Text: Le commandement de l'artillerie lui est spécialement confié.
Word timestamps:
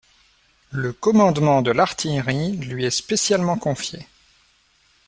Le 0.71 0.93
commandement 0.93 1.61
de 1.61 1.69
l'artillerie 1.69 2.53
lui 2.57 2.85
est 2.85 2.89
spécialement 2.89 3.59
confié. 3.59 4.07